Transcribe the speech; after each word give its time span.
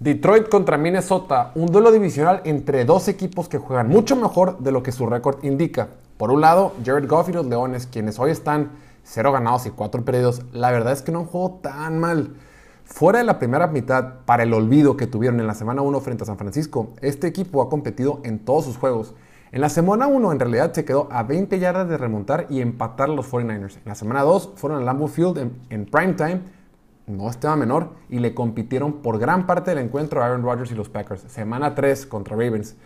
Detroit 0.00 0.48
contra 0.48 0.78
Minnesota, 0.78 1.52
un 1.54 1.66
duelo 1.66 1.92
divisional 1.92 2.40
entre 2.46 2.86
dos 2.86 3.06
equipos 3.06 3.50
que 3.50 3.58
juegan 3.58 3.88
mucho 3.88 4.16
mejor 4.16 4.58
de 4.60 4.72
lo 4.72 4.82
que 4.82 4.92
su 4.92 5.04
récord 5.04 5.44
indica. 5.44 5.88
Por 6.16 6.30
un 6.30 6.40
lado, 6.40 6.72
Jared 6.82 7.06
Goff 7.06 7.28
y 7.28 7.34
los 7.34 7.44
Leones, 7.44 7.86
quienes 7.86 8.18
hoy 8.18 8.30
están 8.30 8.70
0 9.04 9.30
ganados 9.30 9.66
y 9.66 9.70
4 9.70 10.02
perdidos, 10.02 10.40
la 10.54 10.70
verdad 10.70 10.94
es 10.94 11.02
que 11.02 11.12
no 11.12 11.18
han 11.18 11.24
jugado 11.26 11.58
tan 11.60 11.98
mal. 11.98 12.34
Fuera 12.84 13.18
de 13.18 13.26
la 13.26 13.38
primera 13.38 13.66
mitad, 13.66 14.20
para 14.24 14.44
el 14.44 14.54
olvido 14.54 14.96
que 14.96 15.06
tuvieron 15.06 15.38
en 15.38 15.46
la 15.46 15.52
semana 15.52 15.82
1 15.82 16.00
frente 16.00 16.22
a 16.22 16.26
San 16.26 16.38
Francisco, 16.38 16.94
este 17.02 17.26
equipo 17.26 17.60
ha 17.60 17.68
competido 17.68 18.20
en 18.24 18.38
todos 18.38 18.64
sus 18.64 18.78
juegos. 18.78 19.14
En 19.52 19.60
la 19.60 19.68
semana 19.68 20.06
1 20.06 20.32
en 20.32 20.40
realidad 20.40 20.72
se 20.72 20.86
quedó 20.86 21.08
a 21.10 21.24
20 21.24 21.58
yardas 21.58 21.90
de 21.90 21.98
remontar 21.98 22.46
y 22.48 22.62
empatar 22.62 23.10
a 23.10 23.12
los 23.12 23.30
49ers. 23.30 23.76
En 23.76 23.82
la 23.84 23.94
semana 23.94 24.22
2 24.22 24.52
fueron 24.56 24.78
al 24.78 24.86
Lambeau 24.86 25.08
Field 25.08 25.36
en, 25.36 25.60
en 25.68 25.84
prime 25.84 26.14
time, 26.14 26.40
no 27.16 27.28
estaba 27.28 27.56
menor, 27.56 27.90
y 28.08 28.18
le 28.18 28.34
compitieron 28.34 29.02
por 29.02 29.18
gran 29.18 29.46
parte 29.46 29.70
del 29.70 29.84
encuentro 29.84 30.22
a 30.22 30.26
Aaron 30.26 30.42
Rodgers 30.42 30.72
y 30.72 30.74
los 30.74 30.88
Packers. 30.88 31.22
Semana 31.22 31.74
3 31.74 32.06
contra 32.06 32.36
Ravens, 32.36 32.76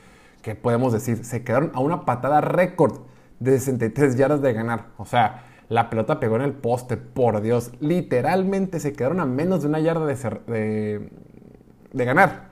que 0.43 0.55
podemos 0.55 0.93
decir, 0.93 1.25
se 1.25 1.45
quedaron 1.45 1.71
a 1.75 1.81
una 1.81 2.05
patada 2.05 2.41
récord 2.41 3.01
de 3.41 3.59
63 3.59 4.17
yardas 4.17 4.43
de 4.43 4.53
ganar. 4.53 4.87
O 4.97 5.05
sea, 5.05 5.45
la 5.69 5.91
pelota 5.91 6.21
pegó 6.21 6.37
en 6.37 6.43
el 6.43 6.53
poste, 6.53 6.97
por 6.97 7.41
Dios. 7.41 7.73
Literalmente 7.81 8.81
se 8.81 8.93
quedaron 8.93 9.21
a 9.21 9.27
menos 9.27 9.63
de 9.63 9.69
una 9.69 9.81
yarda 9.81 10.07
de, 10.07 11.11
ganar. 11.93 12.51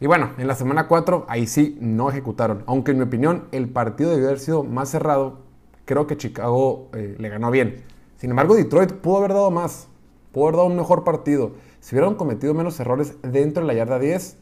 Y 0.00 0.06
bueno, 0.06 0.30
en 0.38 0.46
la 0.46 0.54
semana 0.54 0.88
4 0.88 1.26
ahí 1.28 1.46
sí 1.46 1.76
no 1.80 2.10
ejecutaron. 2.10 2.64
Aunque 2.66 2.92
en 2.92 2.98
mi 2.98 3.04
opinión 3.04 3.44
el 3.52 3.68
partido 3.68 4.10
debió 4.10 4.26
haber 4.26 4.38
sido 4.38 4.64
más 4.64 4.90
cerrado, 4.90 5.40
creo 5.84 6.06
que 6.06 6.16
Chicago 6.16 6.90
eh, 6.94 7.16
le 7.18 7.28
ganó 7.28 7.50
bien. 7.50 7.84
Sin 8.16 8.30
embargo, 8.30 8.54
Detroit 8.54 8.92
pudo 8.92 9.18
haber 9.18 9.34
dado 9.34 9.50
más, 9.50 9.88
pudo 10.36 10.66
un 10.66 10.76
mejor 10.76 11.02
partido. 11.02 11.52
Si 11.80 11.94
hubieran 11.94 12.16
cometido 12.16 12.52
menos 12.52 12.78
errores 12.78 13.14
dentro 13.22 13.62
de 13.62 13.68
la 13.68 13.72
yarda 13.72 13.98
10, 13.98 14.36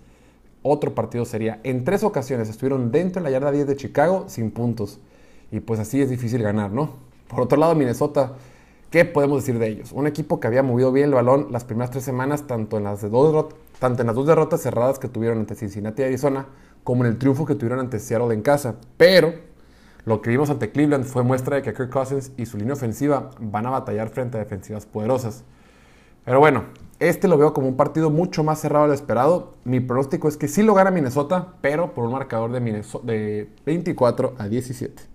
otro 0.64 0.92
partido 0.92 1.24
sería. 1.24 1.60
En 1.62 1.84
tres 1.84 2.02
ocasiones 2.02 2.48
estuvieron 2.48 2.90
dentro 2.90 3.22
de 3.22 3.30
la 3.30 3.30
yarda 3.30 3.52
10 3.52 3.68
de 3.68 3.76
Chicago 3.76 4.24
sin 4.26 4.50
puntos. 4.50 4.98
Y 5.52 5.60
pues 5.60 5.78
así 5.78 6.02
es 6.02 6.10
difícil 6.10 6.42
ganar, 6.42 6.72
¿no? 6.72 6.96
Por 7.28 7.42
otro 7.42 7.58
lado, 7.58 7.76
Minnesota, 7.76 8.32
¿qué 8.90 9.04
podemos 9.04 9.42
decir 9.42 9.60
de 9.60 9.68
ellos? 9.68 9.92
Un 9.92 10.08
equipo 10.08 10.40
que 10.40 10.48
había 10.48 10.64
movido 10.64 10.90
bien 10.90 11.10
el 11.10 11.14
balón 11.14 11.52
las 11.52 11.62
primeras 11.62 11.92
tres 11.92 12.02
semanas, 12.02 12.48
tanto 12.48 12.76
en 12.76 12.82
las, 12.82 13.08
dos, 13.08 13.54
tanto 13.78 14.02
en 14.02 14.08
las 14.08 14.16
dos 14.16 14.26
derrotas 14.26 14.62
cerradas 14.62 14.98
que 14.98 15.06
tuvieron 15.06 15.38
ante 15.38 15.54
Cincinnati 15.54 16.02
y 16.02 16.06
Arizona, 16.06 16.48
como 16.82 17.04
en 17.04 17.12
el 17.12 17.18
triunfo 17.18 17.46
que 17.46 17.54
tuvieron 17.54 17.78
ante 17.78 18.00
Seattle 18.00 18.34
en 18.34 18.42
casa. 18.42 18.74
Pero 18.96 19.32
lo 20.06 20.22
que 20.22 20.30
vimos 20.30 20.50
ante 20.50 20.72
Cleveland 20.72 21.04
fue 21.04 21.22
muestra 21.22 21.54
de 21.54 21.62
que 21.62 21.72
Kirk 21.72 21.90
Cousins 21.90 22.32
y 22.36 22.46
su 22.46 22.58
línea 22.58 22.74
ofensiva 22.74 23.30
van 23.38 23.66
a 23.66 23.70
batallar 23.70 24.08
frente 24.08 24.38
a 24.38 24.40
defensivas 24.40 24.86
poderosas. 24.86 25.44
Pero 26.24 26.40
bueno, 26.40 26.64
este 27.00 27.28
lo 27.28 27.36
veo 27.36 27.52
como 27.52 27.68
un 27.68 27.76
partido 27.76 28.10
mucho 28.10 28.44
más 28.44 28.60
cerrado 28.60 28.86
lo 28.86 28.94
esperado. 28.94 29.54
Mi 29.64 29.80
pronóstico 29.80 30.28
es 30.28 30.36
que 30.36 30.48
sí 30.48 30.62
lo 30.62 30.74
gana 30.74 30.90
Minnesota, 30.90 31.54
pero 31.60 31.92
por 31.92 32.04
un 32.04 32.12
marcador 32.12 32.52
de, 32.52 32.60
de 33.02 33.50
24 33.66 34.34
a 34.38 34.48
17. 34.48 35.13